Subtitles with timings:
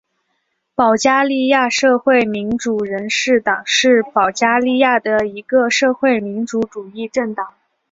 [0.73, 7.53] 保加利亚社会民主人士党是保加利亚的一个社会民主主义政党。